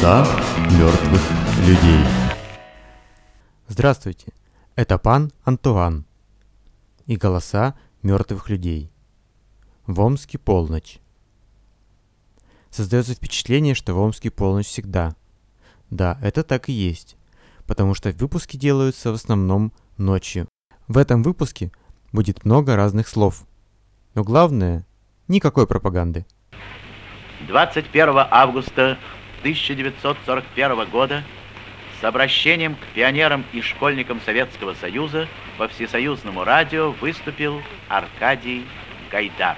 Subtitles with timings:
[0.00, 0.26] Голоса
[0.78, 1.20] мертвых
[1.66, 2.00] людей.
[3.68, 4.32] Здравствуйте,
[4.74, 6.06] это пан Антуан
[7.04, 8.90] и голоса мертвых людей.
[9.86, 11.00] В Омске полночь.
[12.70, 15.14] Создается впечатление, что в Омске полночь всегда.
[15.90, 17.18] Да, это так и есть,
[17.66, 20.48] потому что выпуски делаются в основном ночью.
[20.88, 21.72] В этом выпуске
[22.10, 23.44] будет много разных слов.
[24.14, 24.86] Но главное,
[25.28, 26.24] никакой пропаганды.
[27.48, 28.98] 21 августа
[29.40, 31.22] 1941 года
[32.00, 38.66] с обращением к пионерам и школьникам Советского Союза по всесоюзному радио выступил Аркадий
[39.10, 39.56] Гайдар.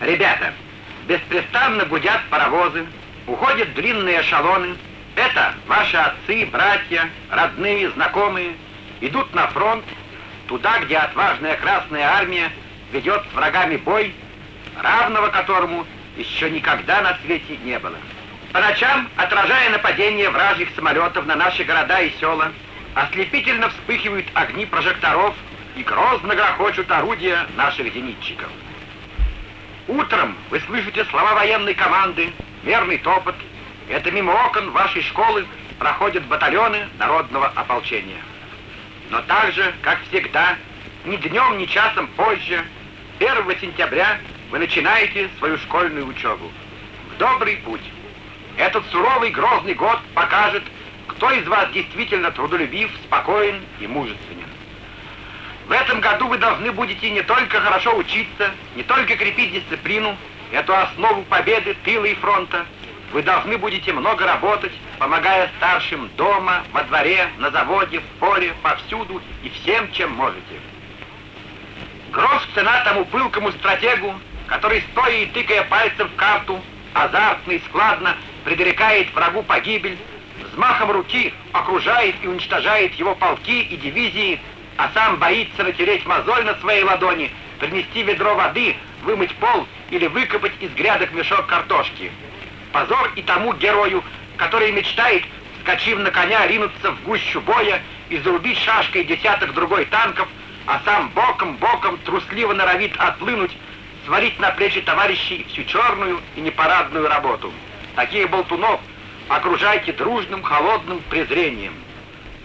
[0.00, 0.52] Ребята,
[1.06, 2.86] беспрестанно гудят паровозы,
[3.26, 4.76] уходят длинные эшелоны.
[5.16, 8.52] Это ваши отцы, братья, родные, знакомые
[9.00, 9.84] идут на фронт,
[10.48, 12.50] туда, где отважная Красная Армия
[12.92, 14.14] ведет с врагами бой,
[14.80, 15.86] равного которому
[16.16, 17.96] еще никогда на свете не было.
[18.52, 22.52] По ночам, отражая нападение вражьих самолетов на наши города и села,
[22.94, 25.36] ослепительно вспыхивают огни прожекторов
[25.76, 28.48] и грозно грохочут орудия наших зенитчиков.
[29.86, 32.32] Утром вы слышите слова военной команды,
[32.64, 33.36] мерный топот.
[33.88, 35.46] Это мимо окон вашей школы
[35.78, 38.20] проходят батальоны народного ополчения.
[39.10, 40.56] Но так же, как всегда,
[41.04, 42.64] ни днем, ни часом позже,
[43.20, 44.18] 1 сентября
[44.50, 46.50] вы начинаете свою школьную учебу.
[47.14, 47.82] В добрый путь.
[48.56, 50.62] Этот суровый грозный год покажет,
[51.06, 54.46] кто из вас действительно трудолюбив, спокоен и мужественен.
[55.66, 60.16] В этом году вы должны будете не только хорошо учиться, не только крепить дисциплину,
[60.52, 62.66] эту основу победы тыла и фронта,
[63.12, 69.20] вы должны будете много работать, помогая старшим дома, во дворе, на заводе, в поле, повсюду
[69.42, 70.60] и всем, чем можете.
[72.12, 74.14] Грош цена тому пылкому стратегу,
[74.46, 76.60] который, стоя и тыкая пальцем в карту,
[76.94, 79.98] азартно и складно предрекает врагу погибель,
[80.52, 84.40] взмахом руки окружает и уничтожает его полки и дивизии,
[84.76, 90.52] а сам боится натереть мозоль на своей ладони, принести ведро воды, вымыть пол или выкопать
[90.60, 92.10] из грядок мешок картошки.
[92.72, 94.02] Позор и тому герою,
[94.36, 95.24] который мечтает,
[95.62, 100.28] скачив на коня, ринуться в гущу боя и зарубить шашкой десяток другой танков,
[100.66, 103.56] а сам боком-боком трусливо норовит отплынуть
[104.06, 107.52] свалить на плечи товарищей всю черную и непарадную работу.
[107.96, 108.80] Таких болтунов
[109.28, 111.74] окружайте дружным, холодным презрением.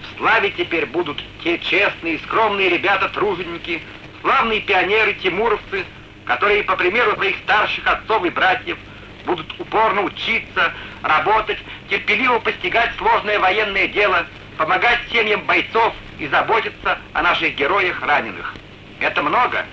[0.01, 3.81] В славе теперь будут те честные, скромные ребята-труженики,
[4.21, 5.85] славные пионеры-тимуровцы,
[6.25, 8.77] которые, по примеру своих старших отцов и братьев,
[9.25, 11.57] будут упорно учиться, работать,
[11.89, 14.25] терпеливо постигать сложное военное дело,
[14.57, 18.55] помогать семьям бойцов и заботиться о наших героях раненых.
[18.99, 19.65] Это много?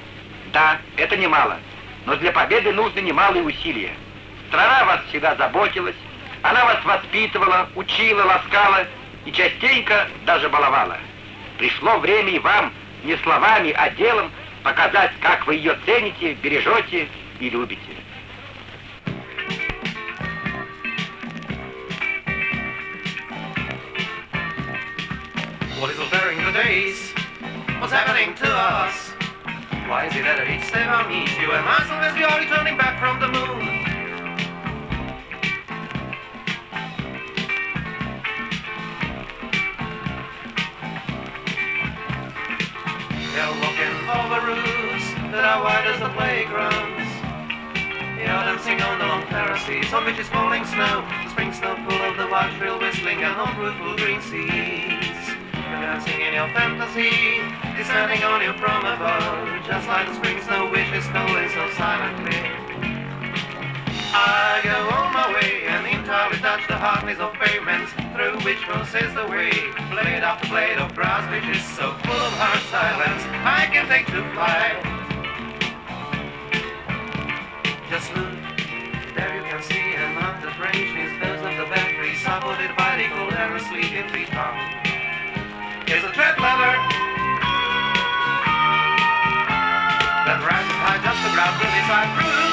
[0.53, 1.59] Да, это немало.
[2.05, 3.93] Но для победы нужны немалые усилия.
[4.53, 5.97] Страна вас всегда заботилась,
[6.43, 8.87] она вас воспитывала, учила, ласкала
[9.25, 10.99] и частенько даже баловала.
[11.57, 12.71] Пришло время и вам
[13.03, 14.31] не словами, а делом
[14.62, 17.09] показать, как вы ее цените, бережете
[17.41, 17.81] и любите.
[25.81, 27.15] What is altering the days?
[27.81, 29.12] What's happening to us?
[29.89, 32.77] Why is it that at each step I meet you myself as we are returning
[32.77, 33.81] back from the moon?
[44.43, 47.11] Roofs that are wide as the playgrounds.
[48.19, 52.03] You're dancing on the long terraces on which is falling snow, the spring snow full
[52.03, 55.35] of the wild shrill whistling and unfruitful green seas.
[55.55, 57.43] You're dancing in your fantasy,
[57.79, 62.62] descending on you from above, just like the spring snow which is so silently.
[64.15, 69.09] I go on my way and entirely touch the hardness of pavements through which passes
[69.17, 69.49] the way,
[69.88, 73.25] blade after blade of grass which is so full of hard silence.
[73.41, 74.76] I can take to flight.
[77.88, 78.37] Just look,
[79.17, 83.09] there you can see a mountain range is those of the battery supported by the
[83.17, 84.61] cold air asleep in three pounds.
[85.88, 86.76] Here's a tread lever
[90.29, 92.51] that rises high just to grab the side roots.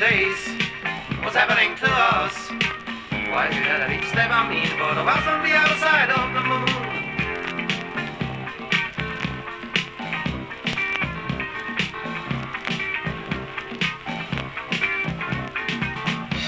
[0.00, 0.40] Days?
[1.20, 2.32] What's happening to us?
[3.28, 5.76] Why is it that at each step I meet both of us on the other
[5.76, 6.72] side of the moon?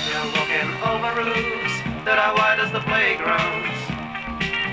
[0.08, 1.76] You're walking over roofs
[2.08, 3.76] that are wide as the playgrounds.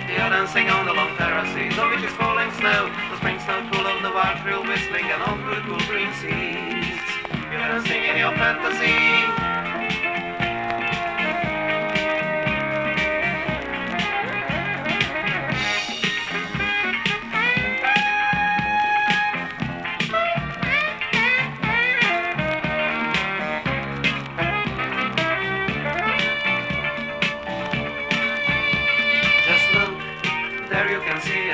[0.07, 2.87] You're dancing on the long terraces on which is falling snow.
[3.11, 6.78] The spring snow full of the wild shrill whistling and all the cool green seas
[7.69, 9.49] fantasy in your fantasy.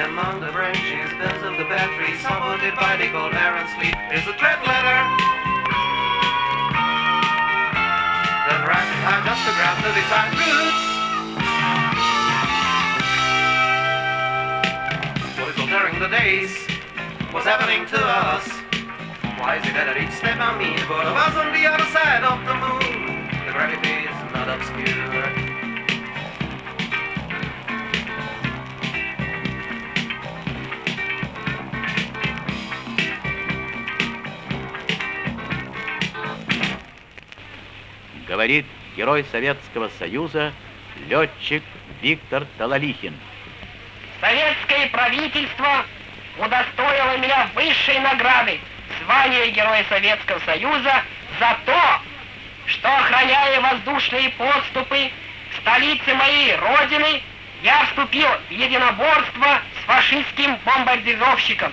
[0.05, 3.95] among the branches, bells of the battery, supported by the gold air sleep.
[4.13, 4.64] Is a trap
[16.09, 16.55] the days?
[17.31, 18.47] What's happening to us?
[19.39, 21.85] Why is it that at each step I meet both of us on the other
[21.89, 23.25] side of the moon?
[23.45, 24.85] The gravity is not obscure.
[38.27, 38.65] Говорит
[38.95, 40.53] герой Советского Союза,
[41.07, 41.63] летчик
[42.01, 43.15] Виктор Талалихин.
[44.19, 45.85] Советское правительство
[46.37, 48.59] удостоило меня высшей награды
[49.03, 51.03] звания Героя Советского Союза
[51.39, 52.01] за то,
[52.67, 55.11] что, охраняя воздушные подступы
[55.59, 57.21] столицы моей родины,
[57.63, 61.71] я вступил в единоборство с фашистским бомбардировщиком.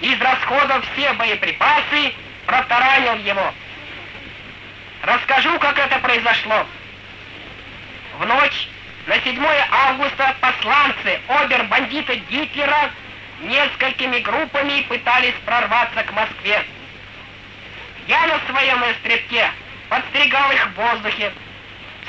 [0.00, 2.14] Израсходов все боеприпасы,
[2.46, 3.54] протаранил его.
[5.02, 6.66] Расскажу, как это произошло.
[8.18, 8.68] В ночь
[9.06, 12.90] на 7 августа посланцы обер-бандита Гитлера
[13.40, 16.64] несколькими группами пытались прорваться к Москве.
[18.06, 19.50] Я на своем эстребке
[19.88, 21.32] подстерегал их в воздухе.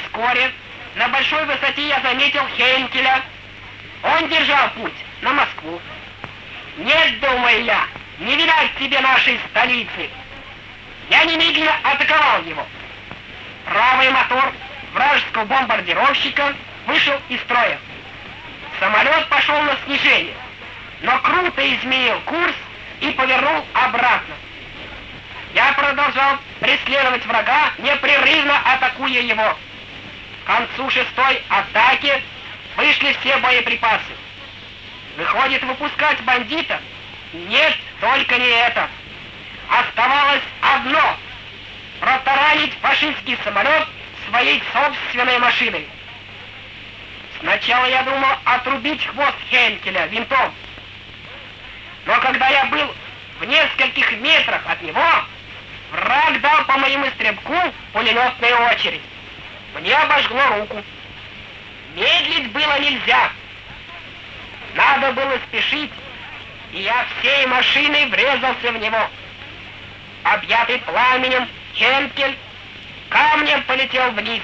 [0.03, 0.51] Вскоре
[0.95, 3.21] на большой высоте я заметил Хейнкеля.
[4.03, 5.81] Он держал путь на Москву.
[6.77, 7.87] Нет, думаю я,
[8.19, 10.09] не видать тебе нашей столицы.
[11.09, 12.65] Я немедленно атаковал его.
[13.65, 14.53] Правый мотор
[14.93, 16.55] вражеского бомбардировщика
[16.87, 17.79] вышел из строя.
[18.79, 20.33] Самолет пошел на снижение,
[21.01, 22.53] но круто изменил курс
[23.01, 24.35] и повернул обратно.
[25.53, 29.57] Я продолжал преследовать врага, непрерывно атакуя его.
[30.43, 32.23] К концу шестой атаки
[32.75, 34.15] вышли все боеприпасы.
[35.17, 36.81] Выходит, выпускать бандита?
[37.33, 38.89] Нет, только не это.
[39.69, 41.17] Оставалось одно—
[41.99, 43.87] протаранить фашистский самолет
[44.29, 45.87] своей собственной машиной.
[47.39, 50.53] Сначала я думал отрубить хвост Хенкеля винтом.
[52.05, 52.93] Но когда я был
[53.39, 55.05] в нескольких метрах от него,
[55.91, 59.01] враг дал по моему стрелку пулеметную очередь.
[59.75, 60.83] Мне обожгло руку.
[61.95, 63.31] Медлить было нельзя.
[64.75, 65.91] Надо было спешить,
[66.73, 69.09] и я всей машиной врезался в него.
[70.23, 72.37] Объятый пламенем, Хенкель
[73.09, 74.41] камнем полетел вниз.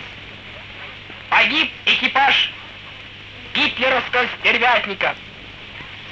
[1.29, 2.51] Погиб экипаж
[3.53, 5.15] гитлеровского стервятника.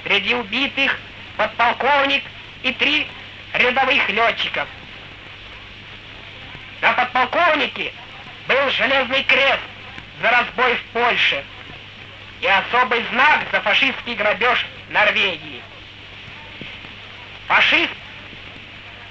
[0.03, 0.97] Среди убитых
[1.39, 2.21] подполковник
[2.63, 3.07] и три
[3.53, 4.67] рядовых летчиков.
[6.81, 7.93] На подполковнике
[8.45, 9.61] был железный крест
[10.21, 11.45] за разбой в Польше
[12.41, 15.61] и особый знак за фашистский грабеж Норвегии.
[17.47, 17.93] Фашист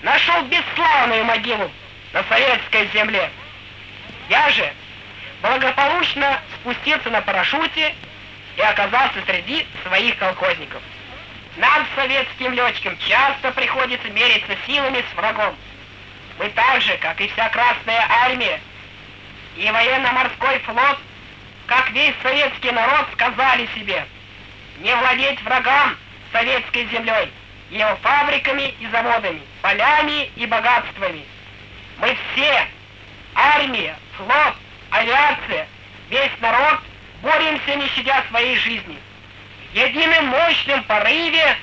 [0.02, 1.70] нашел бесславную могилу
[2.12, 3.30] на советской земле.
[4.28, 4.70] Я же
[5.40, 7.94] благополучно спустился на парашюте
[8.56, 10.82] и оказался среди своих колхозников.
[11.59, 15.57] Нам, советским летчикам, часто приходится мериться силами с врагом.
[16.38, 18.61] Мы так же, как и вся Красная Армия
[19.57, 20.99] и военно-морской флот,
[21.67, 24.07] как весь советский народ, сказали себе,
[24.79, 25.97] не владеть врагам
[26.31, 27.33] советской землей,
[27.71, 31.25] его фабриками и заводами, полями и богатствами.
[31.99, 32.69] Мы все,
[33.35, 34.55] армия, флот,
[34.91, 35.67] авиация,
[36.09, 36.79] весь народ,
[37.21, 38.97] боремся, не щадя своей жизни.
[39.73, 41.57] Единым мощным порыве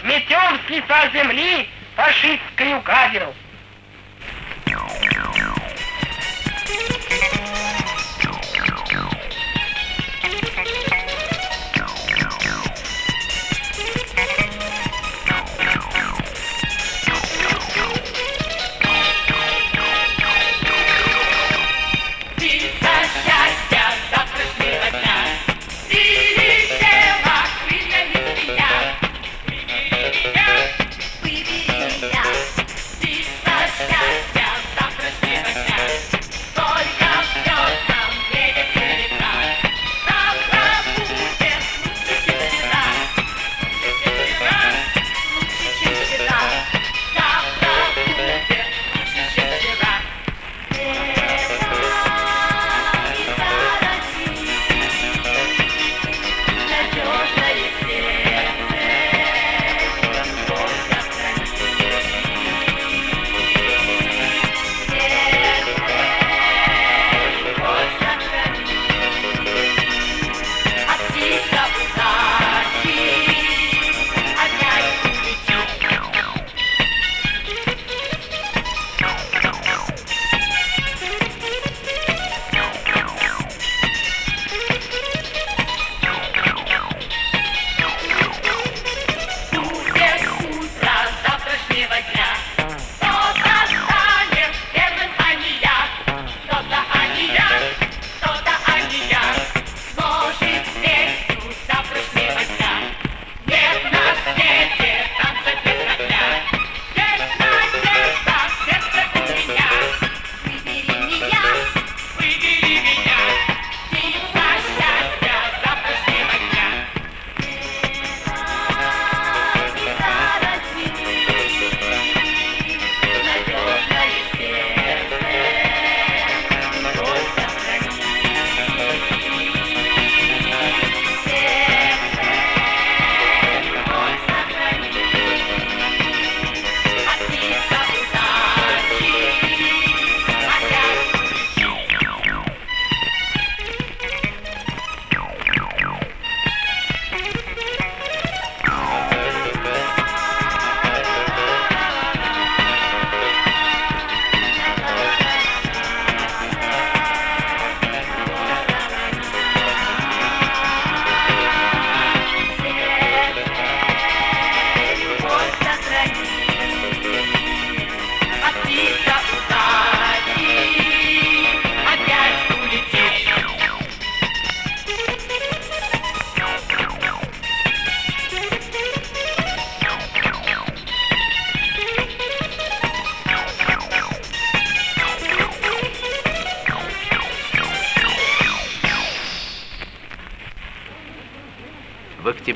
[0.00, 3.34] сметем с лица земли фашистскую гадину.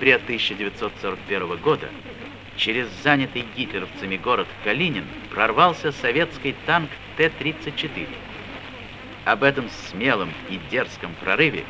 [0.05, 1.89] В октябре 1941 года
[2.57, 8.07] через занятый гитлеровцами город Калинин прорвался советский танк Т-34.
[9.25, 11.65] Об этом смелом и дерзком прорыве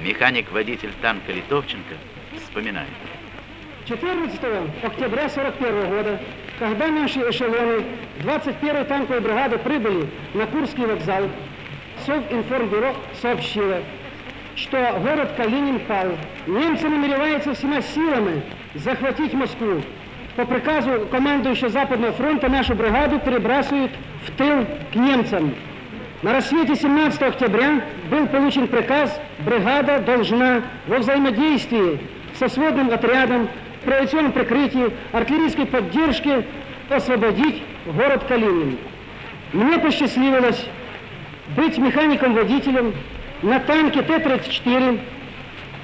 [0.00, 1.96] механик-водитель танка Литовченко
[2.36, 2.88] вспоминает.
[3.88, 4.40] 14
[4.84, 6.20] октября 41 года,
[6.60, 7.84] когда наши эшелоны
[8.20, 11.28] 21-й танковой бригады прибыли на Курский вокзал,
[12.04, 13.82] Совинформбюро сообщило,
[14.56, 16.08] что город Калинин пал.
[16.46, 18.42] Немцы намереваются всеми силами
[18.74, 19.82] захватить Москву.
[20.34, 23.92] По приказу командующего Западного фронта нашу бригаду перебрасывают
[24.26, 25.54] в тыл к немцам.
[26.22, 32.00] На рассвете 17 октября был получен приказ, бригада должна во взаимодействии
[32.38, 33.48] со сводным отрядом,
[33.84, 36.44] при авиационном прикрытии, артиллерийской поддержке
[36.90, 38.78] освободить город Калинин.
[39.52, 40.66] Мне посчастливилось
[41.56, 42.94] быть механиком-водителем
[43.42, 45.00] на танке Т-34,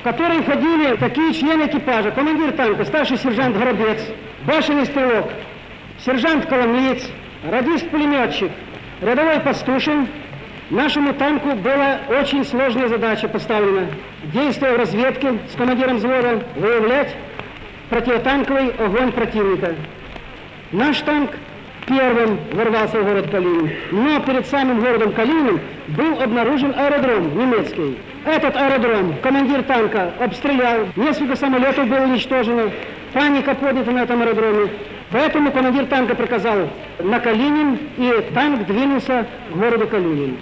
[0.01, 2.11] в который входили такие члены экипажа.
[2.11, 4.01] Командир танка, старший сержант Горобец,
[4.47, 5.31] башенный стрелок,
[6.05, 7.09] сержант Коломеец,
[7.51, 8.51] радист-пулеметчик,
[9.01, 10.09] рядовой Пастушин.
[10.71, 13.89] Нашему танку была очень сложная задача поставлена.
[14.33, 17.15] Действуя в разведке с командиром взвода, выявлять
[17.91, 19.75] противотанковый огонь противника.
[20.73, 21.33] Наш танк
[21.87, 23.71] первым ворвался в город Калинин.
[23.91, 27.99] Но перед самым городом Калининым был обнаружен аэродром немецкий.
[28.25, 32.71] Этот аэродром командир танка обстрелял, несколько самолетов было уничтожено,
[33.13, 34.71] паника поднята на этом аэродроме.
[35.11, 40.39] Поэтому командир танка приказал на Калинин, и танк двинулся к городу Калинин.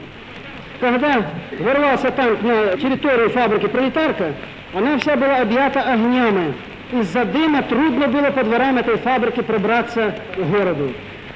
[0.81, 1.27] Когда
[1.59, 4.33] ворвался танк на территорию фабрики «Пролетарка»,
[4.73, 6.55] она вся была объята огнями.
[6.93, 10.93] Из-за дыма трудно было по дворам этой фабрики пробраться к городу.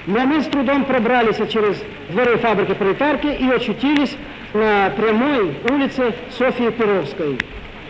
[0.07, 4.17] Но мы с трудом пробрались через дворы фабрики «Пролетарки» и очутились
[4.53, 7.39] на прямой улице Софии Перовской.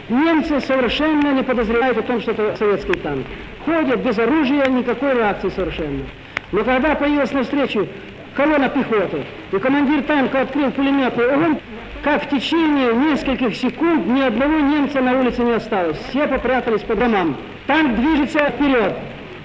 [0.08, 3.26] Немцы совершенно не подозревают о том, что это советский танк.
[3.64, 6.04] Ходят без оружия, никакой реакции совершенно.
[6.52, 7.88] Но когда появилась навстречу
[8.36, 11.58] колонна пехоты, и командир танка открыл пулеметный огонь,
[12.02, 15.96] как в течение нескольких секунд ни одного немца на улице не осталось.
[16.10, 17.36] Все попрятались по домам.
[17.66, 18.92] Танк движется вперед.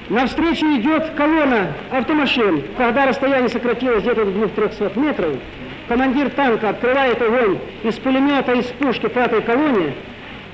[0.10, 2.64] Навстречу идет колонна автомашин.
[2.78, 5.36] Когда расстояние сократилось где-то до 200-300 метров,
[5.88, 9.94] командир танка открывает огонь из пулемета, из пушки по этой колонне.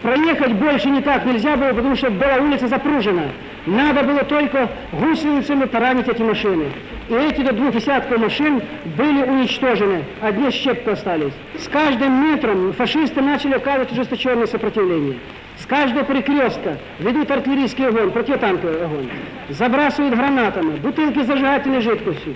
[0.01, 3.23] Проехать больше никак нельзя было, потому что была улица запружена.
[3.65, 6.65] Надо было только гусеницами таранить эти машины.
[7.07, 8.61] И эти до двух десятков машин
[8.97, 10.03] были уничтожены.
[10.21, 11.33] Одни щепки остались.
[11.57, 15.15] С каждым метром фашисты начали оказывать ожесточенное сопротивление.
[15.57, 19.09] С каждого перекрестка ведут артиллерийский огонь, противотанковый огонь.
[19.49, 22.35] Забрасывают гранатами, бутылки с зажигательной жидкостью.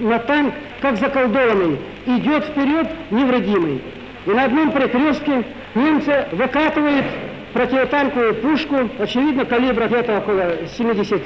[0.00, 3.82] Но танк, как заколдованный, идет вперед невредимый.
[4.26, 5.44] И на одном перекрестке
[5.74, 7.04] немцы выкатывают
[7.52, 11.22] противотанковую пушку, очевидно, калибра где-то около 70,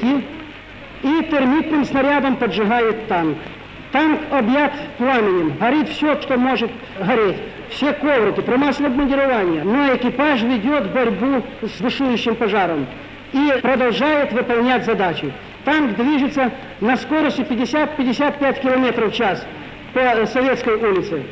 [1.03, 3.39] и термитным снарядом поджигает танк.
[3.93, 7.37] Танк объят пламенем, горит все, что может гореть.
[7.71, 9.63] Все коврики, промасленное обмундирование.
[9.65, 12.87] Но экипаж ведет борьбу с бушующим пожаром
[13.33, 15.31] и продолжает выполнять задачу.
[15.65, 19.47] Танк движется на скорости 50-55 км в час
[19.93, 21.23] по Советской улице.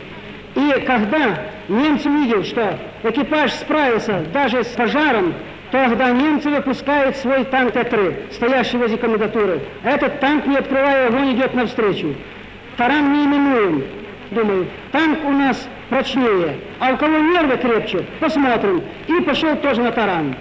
[0.55, 1.38] И когда
[1.69, 5.35] немцы видят, что экипаж справился даже с пожаром,
[5.71, 9.61] тогда немцы выпускают свой танк Т-3, стоящий возле комендатуры.
[9.85, 12.14] Этот танк, не открывая огонь, идет навстречу.
[12.76, 13.85] Таран не именуем.
[14.30, 18.83] Думаю, танк у нас прочнее, а у кого нервы крепче, посмотрим.
[19.06, 20.35] И пошел тоже на таран.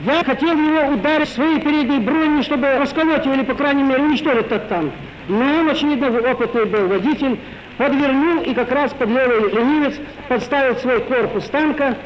[0.00, 4.46] Я хотел его ударить своей передней броней, чтобы расколоть его или, по крайней мере, уничтожить
[4.46, 4.92] этот танк.
[5.28, 7.38] Но он, очевидно, опытный был водитель,
[7.78, 9.94] подвернул и как раз под левый ленивец
[10.28, 11.96] подставил свой корпус танка.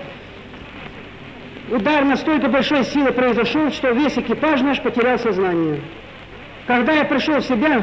[1.70, 5.80] Удар настолько большой силы произошел, что весь экипаж наш потерял сознание.
[6.66, 7.82] Когда я пришел в себя,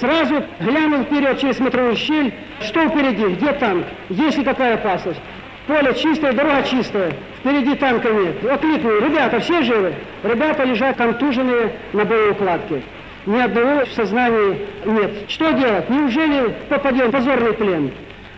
[0.00, 5.20] сразу глянул вперед через смотровую щель, что впереди, где танк, есть ли какая опасность.
[5.66, 8.44] Поле чистое, дорога чистая, впереди танка нет.
[8.44, 9.94] Окликнул, ребята, все живы?
[10.22, 12.82] Ребята лежат контуженные на боеукладке.
[13.26, 15.10] Ни одного в сознании нет.
[15.28, 15.90] Что делать?
[15.90, 17.90] Неужели попадем в позорный плен?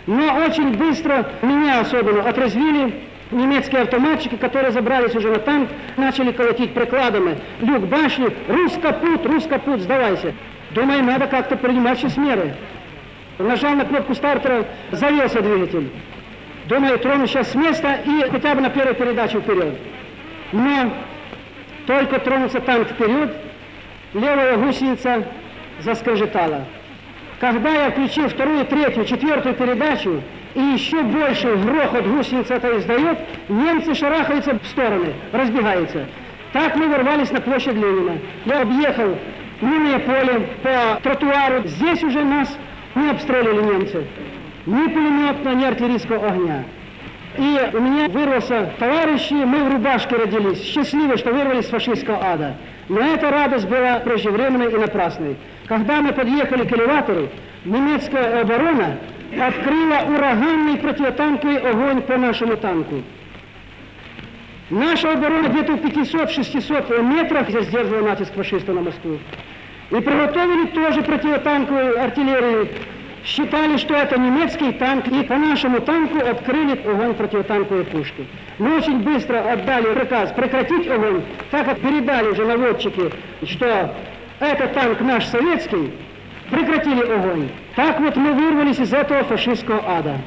[0.07, 2.95] Но очень быстро меня особенно отрезвили
[3.31, 5.69] немецкие автоматчики, которые забрались уже на танк,
[5.99, 7.37] начали колотить прикладами.
[7.61, 10.33] Люк башни, рус капут, рус капут, сдавайся.
[10.71, 12.55] Думаю, надо как-то принимать сейчас меры.
[13.39, 15.91] Нажал на кнопку стартера, завелся двигатель.
[16.67, 19.75] Думаю, трону сейчас с места и хотя бы на первую передачу вперед.
[20.53, 20.93] Но
[21.87, 23.35] только тронулся танк вперед,
[24.13, 25.25] левая гусеница
[25.81, 26.65] заскрежетала.
[27.41, 30.23] Когда я включил вторую, третью, четвертую передачу,
[30.55, 36.07] и еще больше грохот гусеница это издает, немцы шарахаются в стороны, разбегаются.
[36.53, 38.19] Так мы ворвались на площадь Ленина.
[38.45, 39.17] Я объехал
[39.61, 41.63] минное поле по тротуару.
[41.67, 42.57] Здесь уже нас
[42.95, 44.07] не обстреливали немцы.
[44.67, 46.65] Ни пулеметного, ни артиллерийского огня.
[47.37, 52.57] И у меня вырвался товарищи, мы в рубашке родились, счастливы, что вырвались с фашистского ада.
[52.89, 55.37] Но эта радость была преждевременной и напрасной.
[55.67, 57.29] Когда мы подъехали к элеватору,
[57.65, 58.99] немецкая оборона
[59.41, 63.03] открыла ураганный противотанковый огонь по нашему танку.
[64.71, 69.19] Наша оборона где-то в 500-600 метрах сдерживала натиск фашистов на Москву.
[69.91, 72.69] И приготовили тоже противотанковую артиллерию.
[73.25, 78.27] Считали, что это немецкий танк, и по нашему танку открыли огонь противотанковой пушки.
[78.59, 83.11] Мы очень быстро отдали приказ прекратить огонь, так как передали уже наводчики,
[83.47, 83.95] что
[84.39, 85.93] это танк наш советский,
[86.51, 87.49] прекратили огонь.
[87.75, 90.19] Так вот мы вырвались из этого фашистского ада.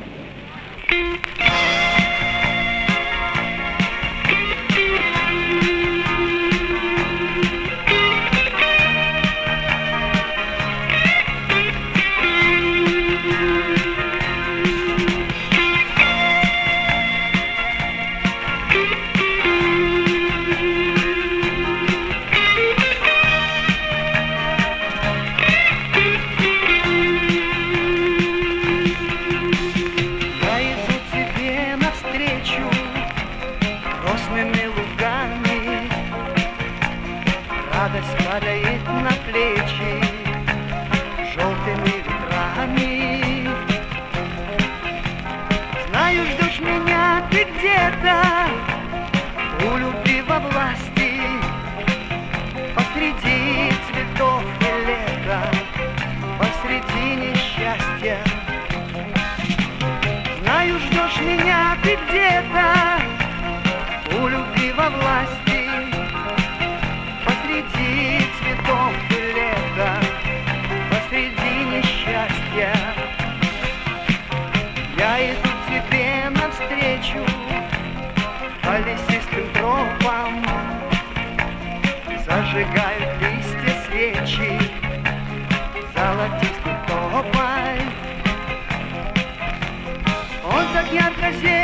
[91.32, 91.61] Так ярко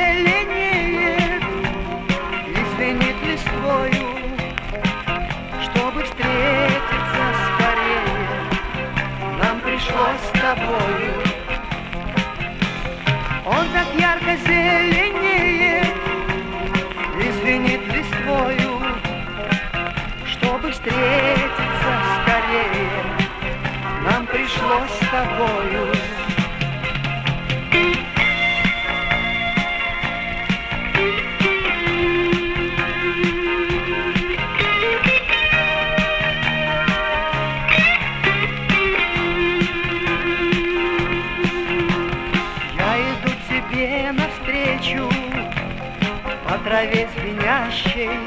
[46.77, 48.19] траве звенящей.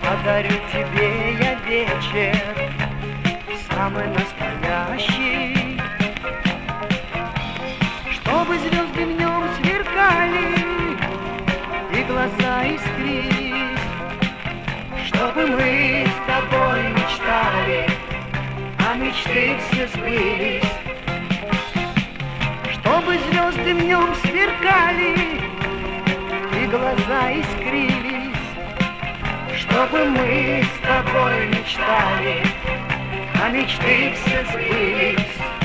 [0.00, 2.36] Подарю тебе я вечер
[3.70, 5.80] Самый настоящий.
[8.10, 10.96] Чтобы звезды в нем сверкали
[11.92, 13.78] И глаза искрились.
[15.06, 17.88] Чтобы мы с тобой мечтали
[18.88, 20.62] А мечты все сбылись.
[22.72, 25.25] Чтобы звезды в нем сверкали
[26.68, 28.36] глаза искрились,
[29.56, 32.42] чтобы мы с тобой мечтали,
[33.40, 35.55] а мечты все сбылись.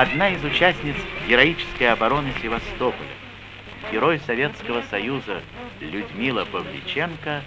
[0.00, 0.96] Одна из участниц
[1.28, 3.10] героической обороны Севастополя,
[3.92, 5.42] герой Советского Союза
[5.78, 7.42] Людмила Павличенко,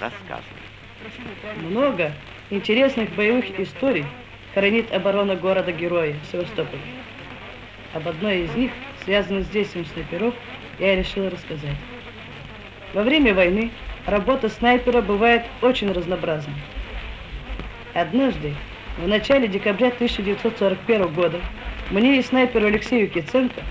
[0.00, 1.60] рассказывает.
[1.60, 2.12] Много
[2.48, 4.06] интересных боевых историй
[4.54, 6.80] хранит оборона города-героя Севастополя.
[7.92, 8.72] Об одной из них,
[9.04, 10.34] связанной с действием снайперов,
[10.78, 11.76] я решил рассказать.
[12.94, 13.70] Во время войны
[14.06, 16.56] работа снайпера бывает очень разнообразной.
[17.92, 18.54] Однажды,
[18.98, 21.40] в начале декабря 1941 года,
[21.90, 23.62] мне и снайперу Алексею Киценко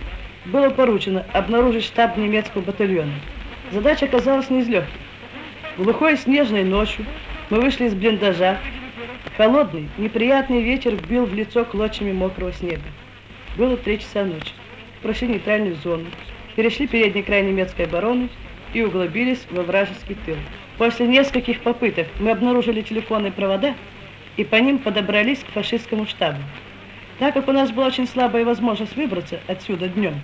[0.45, 3.13] было поручено обнаружить штаб немецкого батальона.
[3.71, 4.93] Задача оказалась не из легких.
[5.77, 7.05] Глухой снежной ночью
[7.49, 8.57] мы вышли из блиндажа.
[9.37, 12.81] Холодный, неприятный ветер бил в лицо клочьями мокрого снега.
[13.57, 14.51] Было три часа ночи.
[15.01, 16.05] Прошли нейтральную зону,
[16.55, 18.29] перешли передний край немецкой обороны
[18.73, 20.35] и углубились во вражеский тыл.
[20.77, 23.75] После нескольких попыток мы обнаружили телефонные провода
[24.37, 26.41] и по ним подобрались к фашистскому штабу.
[27.19, 30.15] Так как у нас была очень слабая возможность выбраться отсюда днем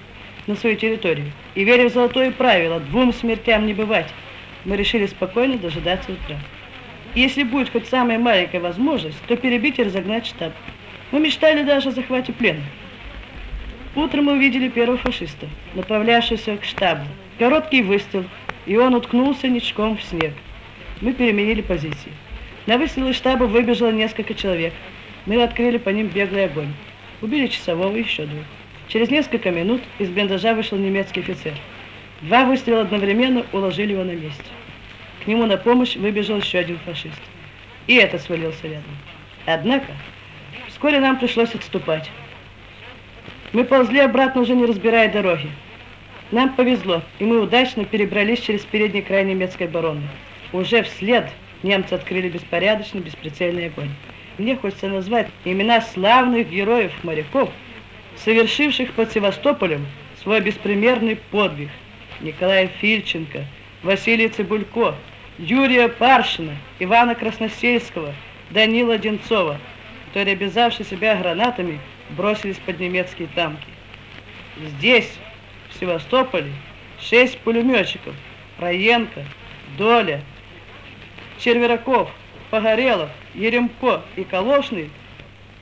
[0.48, 4.12] на свою территорию, и веря в золотое правило «двум смертям не бывать»,
[4.66, 6.38] мы решили спокойно дожидаться утра.
[7.16, 10.54] И если будет хоть самая маленькая возможность, то перебить и разогнать штаб.
[11.12, 12.64] Мы мечтали даже о захвате плена.
[13.96, 17.04] Утром мы увидели первого фашиста, направлявшегося к штабу.
[17.40, 18.26] Короткий выстрел,
[18.66, 20.34] и он уткнулся ничком в снег.
[21.02, 22.12] Мы переменили позиции.
[22.68, 24.74] На выстрел из штаба выбежало несколько человек.
[25.26, 26.74] Мы открыли по ним беглый огонь.
[27.22, 28.44] Убили часового и еще двух.
[28.90, 31.54] Через несколько минут из блиндажа вышел немецкий офицер.
[32.22, 34.44] Два выстрела одновременно уложили его на месте.
[35.24, 37.22] К нему на помощь выбежал еще один фашист.
[37.88, 38.98] И этот свалился рядом.
[39.46, 39.94] Однако,
[40.68, 42.12] вскоре нам пришлось отступать.
[43.54, 45.50] Мы ползли обратно, уже не разбирая дороги.
[46.32, 50.04] Нам повезло, и мы удачно перебрались через передний край немецкой обороны.
[50.52, 51.32] Уже вслед
[51.64, 53.92] немцы открыли беспорядочный, бесприцельный огонь.
[54.38, 57.50] Мне хочется назвать имена славных героев-моряков,
[58.16, 59.86] совершивших под Севастополем
[60.22, 61.70] свой беспримерный подвиг.
[62.22, 63.46] Николая Фильченко,
[63.84, 64.96] Василия Цибулько,
[65.38, 68.14] Юрия Паршина, Ивана Красносельского,
[68.50, 69.60] Данила Денцова,
[70.08, 73.68] которые, обязавши себя гранатами, бросились под немецкие танки.
[74.60, 75.14] Здесь,
[75.70, 76.52] в Севастополе,
[77.00, 78.16] шесть пулеметчиков,
[78.58, 79.24] Раенко,
[79.78, 80.24] Доля,
[81.40, 82.10] Червераков,
[82.50, 84.90] Погорелов, Еремко и Колошный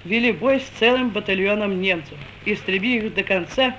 [0.04, 2.18] вели бой с целым батальоном немцев.
[2.46, 3.76] Истребив их до конца,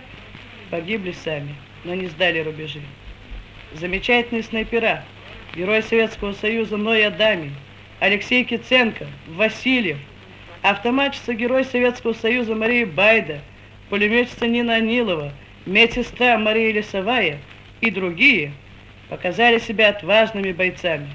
[0.71, 1.55] погибли сами,
[1.85, 2.81] но не сдали рубежи.
[3.73, 5.05] Замечательные снайпера,
[5.55, 7.53] герой Советского Союза Ной Адамин,
[8.01, 9.99] Алексей Киценко, Васильев,
[10.63, 13.41] автоматчица герой Советского Союза Мария Байда,
[13.89, 15.33] пулеметчица Нина Анилова,
[15.65, 17.39] медсестра Мария Лесовая
[17.81, 18.53] и другие
[19.09, 21.09] показали себя отважными бойцами.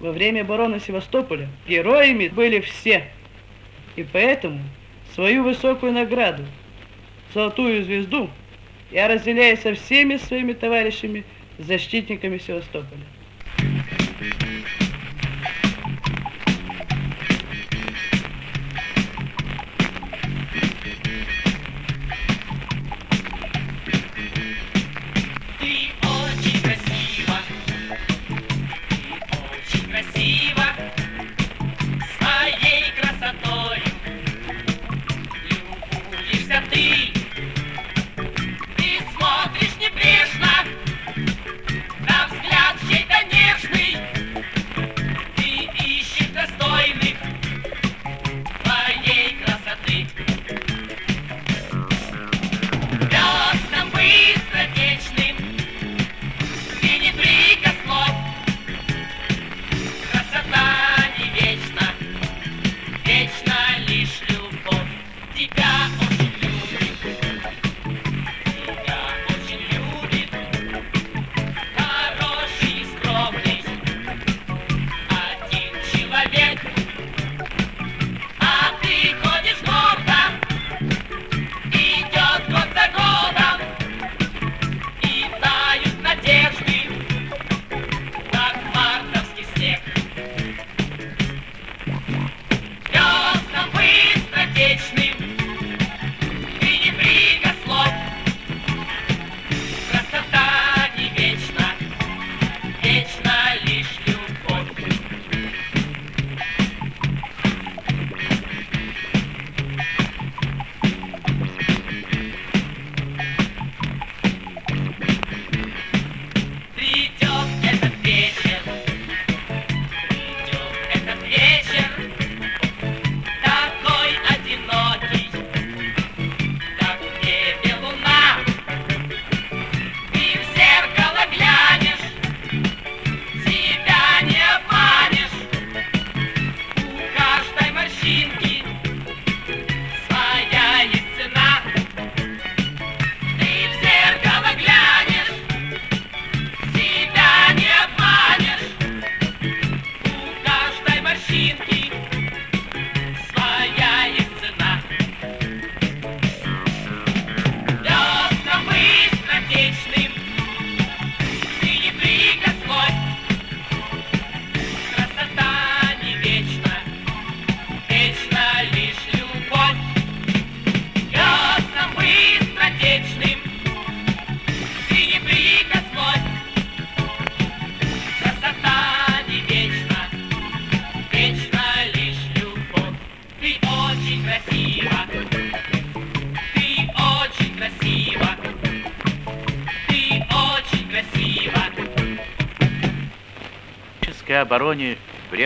[0.00, 3.04] Во время обороны Севастополя героями были все,
[3.96, 4.60] и поэтому
[5.14, 6.44] свою высокую награду,
[7.32, 8.28] золотую звезду,
[8.90, 11.24] я разделяю со всеми своими товарищами,
[11.58, 13.06] защитниками Севастополя.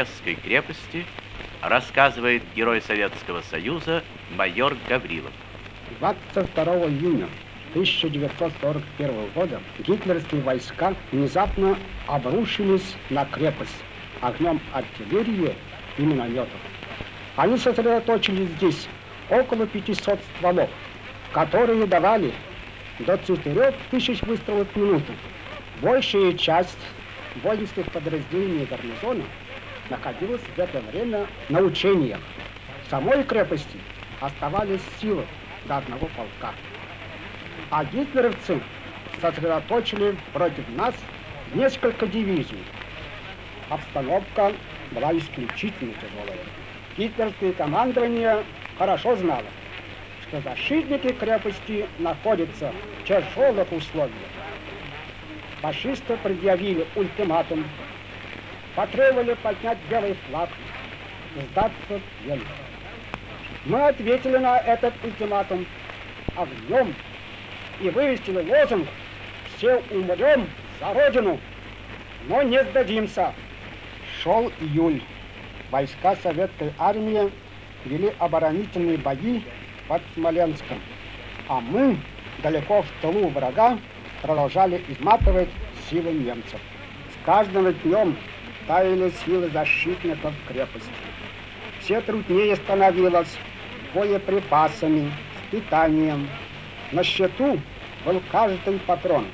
[0.00, 1.04] Брестской крепости
[1.60, 4.02] рассказывает герой Советского Союза
[4.34, 5.30] майор Гаврилов.
[5.98, 7.28] 22 июня
[7.74, 13.76] 1941 года гитлеровские войска внезапно обрушились на крепость
[14.22, 15.54] огнем артиллерии
[15.98, 16.48] и минометов.
[17.36, 18.88] Они сосредоточили здесь
[19.28, 20.70] около 500 стволов,
[21.32, 22.32] которые давали
[23.00, 25.12] до 4000 выстрелов в минуту.
[25.82, 26.78] Большая часть
[27.42, 29.24] воинских подразделений гарнизона
[29.90, 32.20] находилась в это время на учениях.
[32.87, 33.79] В самой крепости
[34.20, 35.24] оставались силы
[35.66, 36.55] до одного полка.
[37.70, 38.61] А гитлеровцы
[39.20, 40.94] сосредоточили против нас
[41.55, 42.64] несколько дивизий.
[43.68, 44.53] Обстановка
[44.92, 46.40] была исключительно тяжелая.
[46.96, 48.44] Гитлерское командование
[48.79, 49.44] хорошо знало,
[50.22, 54.14] что защитники крепости находятся в тяжелых условиях.
[55.61, 57.64] Фашисты предъявили ультиматум,
[58.74, 60.48] потребовали поднять белый флаг
[61.37, 62.40] сдаться плен.
[63.66, 65.66] Мы ответили на этот ультиматум
[66.37, 66.94] огнем
[67.80, 68.88] и вывесили лозунг
[69.56, 70.48] «Все умрем
[70.80, 71.38] за Родину,
[72.28, 73.33] но не сдадимся».
[74.22, 75.02] Шел июль.
[75.70, 77.30] Войска советской армии
[77.85, 79.42] вели оборонительные бои
[79.88, 80.78] под Смоленском,
[81.48, 81.96] а мы
[82.42, 83.78] далеко в тылу врага
[84.22, 85.48] продолжали изматывать
[85.88, 86.61] силы немцев.
[87.12, 88.16] С каждым днем
[88.70, 90.92] таяли силы защитников крепости.
[91.80, 93.37] Все труднее становилось
[93.92, 96.28] боеприпасами, с питанием.
[96.92, 97.59] На счету
[98.04, 99.26] был каждый патрон.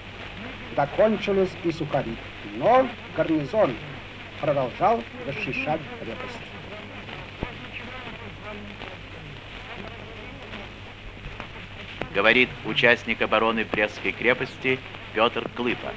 [0.75, 2.17] Закончились и сухари.
[2.57, 3.77] Но гарнизон
[4.41, 6.47] продолжал защищать крепость.
[12.15, 14.79] Говорит участник обороны Брестской крепости
[15.13, 15.93] Петр Клыпа.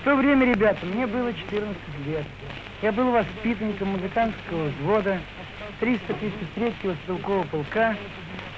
[0.00, 2.24] В то время, ребята, мне было 14 лет.
[2.82, 5.20] Я был воспитанником музыкантского взвода
[5.80, 7.96] 333-го стрелкового полка,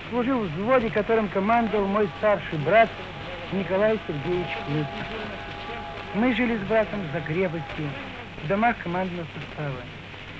[0.09, 2.89] служил в взводе, которым командовал мой старший брат
[3.53, 4.87] Николай Сергеевич Клык.
[6.15, 7.91] Мы жили с братом за крепостью,
[8.43, 9.77] в домах командного состава.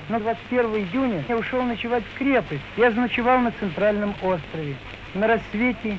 [0.09, 2.63] Но 21 июня я ушел ночевать в крепость.
[2.79, 4.77] Я заночевал на центральном острове.
[5.13, 5.99] На рассвете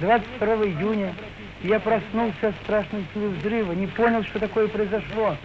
[0.00, 1.14] 22 июня
[1.62, 5.36] я проснулся от страшной силы взрыва, не понял, что такое произошло.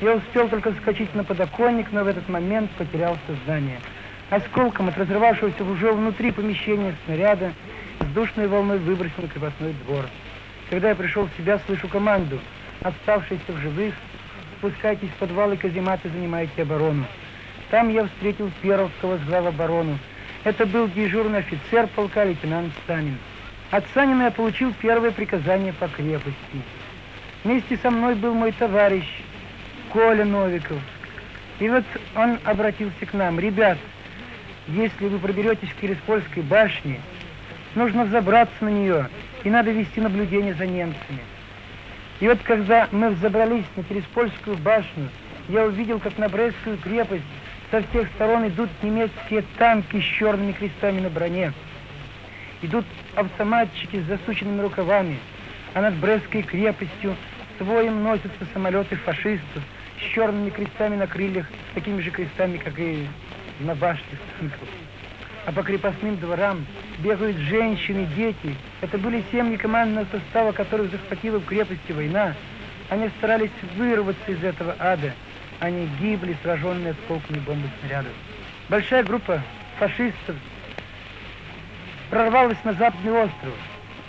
[0.00, 3.80] Я успел только вскочить на подоконник, но в этот момент потерял сознание.
[4.30, 7.52] Осколком от разрывавшегося уже внутри помещения снаряда
[8.00, 10.04] с душной волной выбросил на крепостной двор.
[10.70, 12.38] Когда я пришел в себя, слышу команду.
[12.82, 13.94] Оставшиеся в живых,
[14.58, 17.04] спускайтесь в подвал и казематы, занимайте оборону.
[17.70, 19.98] Там я встретил Перовского с оборону.
[20.44, 23.18] Это был дежурный офицер полка лейтенант Санин.
[23.72, 26.62] От Санина я получил первое приказание по крепости.
[27.42, 29.04] Вместе со мной был мой товарищ
[29.92, 30.78] Коля Новиков.
[31.58, 33.40] И вот он обратился к нам.
[33.40, 33.78] Ребят,
[34.68, 37.00] если вы проберетесь к Кириспольской башне,
[37.74, 39.08] нужно взобраться на нее,
[39.44, 41.20] и надо вести наблюдение за немцами.
[42.20, 45.08] И вот когда мы взобрались на Тереспольскую башню,
[45.48, 47.24] я увидел, как на Брестскую крепость
[47.70, 51.52] со всех сторон идут немецкие танки с черными крестами на броне.
[52.60, 55.18] Идут автоматчики с засученными рукавами,
[55.74, 57.16] а над Брестской крепостью
[57.58, 59.62] своим носятся самолеты фашистов
[59.98, 63.06] с черными крестами на крыльях, с такими же крестами, как и
[63.60, 64.04] на башне
[64.38, 64.68] танков.
[65.46, 66.66] А по крепостным дворам
[66.98, 68.54] бегают женщины, дети.
[68.80, 72.34] Это были семьи командного состава, которых захватила в крепости война.
[72.90, 75.12] Они старались вырваться из этого ада.
[75.60, 78.12] Они гибли, сраженные осколками бомб и снарядов.
[78.68, 79.42] Большая группа
[79.78, 80.36] фашистов
[82.10, 83.54] прорвалась на западный остров.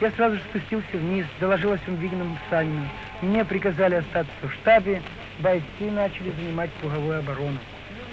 [0.01, 2.87] Я сразу же спустился вниз, доложил о всем виденном Санину.
[3.21, 5.01] Мне приказали остаться в штабе,
[5.39, 7.57] бойцы начали занимать круговую оборону.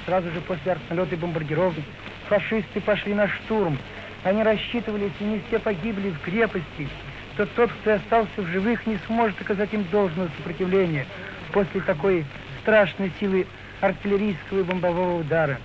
[0.04, 1.82] Сразу же после артналета и бомбардировки
[2.28, 3.78] фашисты пошли на штурм.
[4.24, 6.88] Они рассчитывали, если не все погибли в крепости,
[7.36, 11.06] то тот, кто остался в живых, не сможет оказать им должного сопротивления
[11.52, 12.24] после такой
[12.62, 13.46] страшной силы
[13.80, 15.58] артиллерийского и бомбового удара.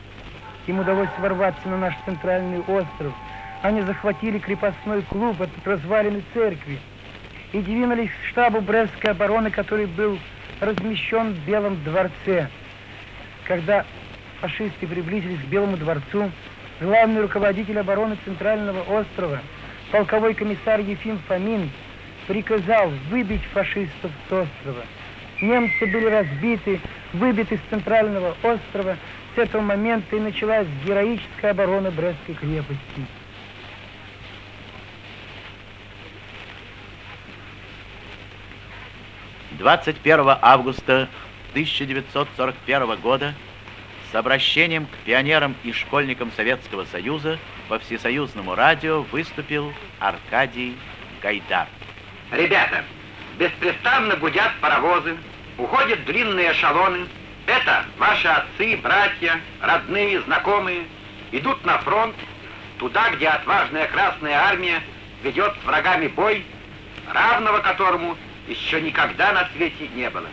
[0.67, 3.13] Им удалось ворваться на наш центральный остров–
[3.62, 6.80] они захватили крепостной клуб от развалины церкви
[7.54, 10.17] и двинулись к штабу Брестской обороны, который был
[10.62, 12.47] размещен в Белом дворце.
[13.45, 13.86] Когда
[14.39, 16.32] фашисты приблизились к Белому дворцу,
[16.80, 19.41] главный руководитель обороны Центрального острова,
[19.91, 21.69] полковой комиссар Ефим Фомин,
[22.28, 24.84] приказал выбить фашистов с острова.
[25.41, 26.80] Немцы были разбиты,
[27.13, 28.95] выбиты с Центрального острова.
[29.36, 33.20] С этого момента и началась героическая оборона Брестской крепости.
[39.62, 41.08] 21 августа
[41.52, 43.36] 1941 года
[44.12, 47.38] с обращением к пионерам и школьникам Советского Союза
[47.69, 50.76] по всесоюзному радио выступил Аркадий
[51.21, 51.67] Гайдар.
[52.32, 52.84] Ребята,
[53.38, 55.15] беспрестанно гудят паровозы,
[55.60, 57.06] уходят длинные эшелоны.
[57.45, 60.86] Это ваши отцы, братья, родные, знакомые,
[61.32, 62.15] идут на фронт,
[62.80, 64.82] туда, где отважная Красная Армия
[65.21, 66.43] ведет с врагами бой,
[67.13, 70.27] равного которому еще никогда на свете не было.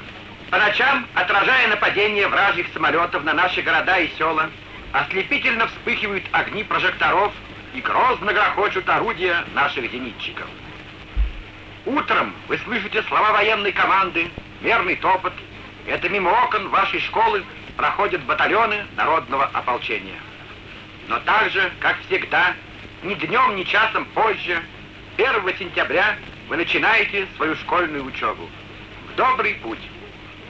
[0.50, 4.50] По ночам, отражая нападение вражьих самолетов на наши города и села,
[4.92, 7.32] ослепительно вспыхивают огни прожекторов
[7.74, 10.46] и грозно грохочут орудия наших зенитчиков.
[11.84, 14.30] Утром вы слышите слова военной команды,
[14.60, 15.32] мерный топот.
[15.86, 17.44] Это мимо окон вашей школы
[17.76, 20.18] проходят батальоны народного ополчения.
[21.08, 22.54] Но так же, как всегда,
[23.02, 24.62] ни днем, ни часом позже,
[25.16, 26.16] 1 сентября
[26.48, 28.48] вы начинаете свою школьную учебу.
[29.12, 29.82] В добрый путь.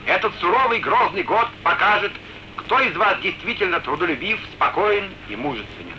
[0.05, 2.13] Этот суровый грозный год покажет,
[2.55, 5.95] кто из вас действительно трудолюбив, спокоен и мужественен.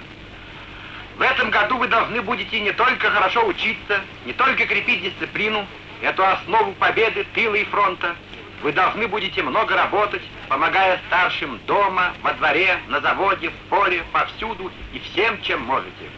[1.17, 5.67] В этом году вы должны будете не только хорошо учиться, не только крепить дисциплину,
[6.01, 8.17] эту основу победы тыла и фронта,
[8.63, 14.73] вы должны будете много работать, помогая старшим дома, во дворе, на заводе, в поле, повсюду
[14.93, 16.11] и всем, чем можете.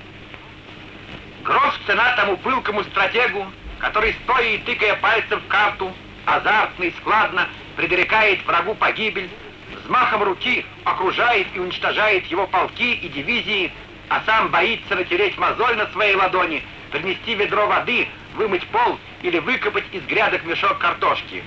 [1.43, 3.47] Грош цена тому пылкому стратегу,
[3.83, 5.93] который, стоя и тыкая пальцем в карту,
[6.25, 9.29] азартно и складно предрекает врагу погибель,
[9.75, 13.73] взмахом руки окружает и уничтожает его полки и дивизии,
[14.09, 16.63] а сам боится натереть мозоль на своей ладони,
[16.93, 18.07] принести ведро воды,
[18.37, 21.43] вымыть пол или выкопать из грядок мешок картошки.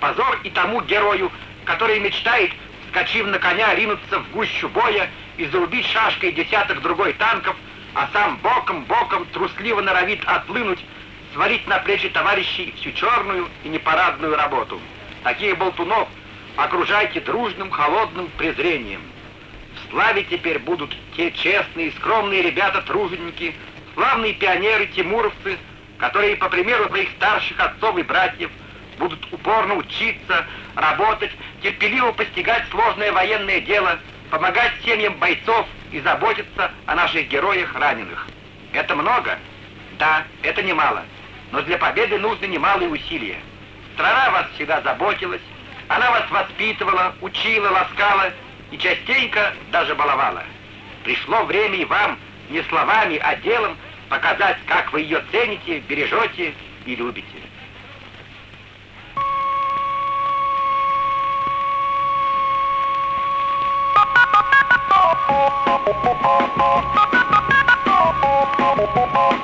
[0.00, 1.30] Позор и тому герою,
[1.64, 2.50] который мечтает,
[2.90, 7.54] скачив на коня, ринуться в гущу боя и зарубить шашкой десяток другой танков,
[7.94, 10.80] а сам боком-боком трусливо норовит отплынуть,
[11.32, 14.80] свалить на плечи товарищей всю черную и непарадную работу.
[15.22, 16.08] Таких болтунов
[16.56, 19.02] окружайте дружным, холодным презрением.
[19.74, 23.54] В славе теперь будут те честные, скромные ребята-труженики,
[23.94, 25.58] славные пионеры-тимуровцы,
[25.98, 28.50] которые, по примеру своих старших отцов и братьев,
[28.98, 31.30] будут упорно учиться, работать,
[31.62, 33.98] терпеливо постигать сложное военное дело,
[34.30, 38.26] помогать семьям бойцов и заботиться о наших героях раненых.
[38.72, 39.38] Это много?
[39.98, 41.04] Да, это немало
[41.52, 43.38] но для победы нужны немалые усилия.
[43.94, 45.40] Страна вас всегда заботилась,
[45.88, 48.32] она вас воспитывала, учила, ласкала
[48.70, 50.44] и частенько даже баловала.
[51.04, 52.18] Пришло время и вам
[52.50, 53.76] не словами, а делом
[54.08, 57.26] показать, как вы ее цените, бережете и любите.
[68.78, 69.37] Thank you.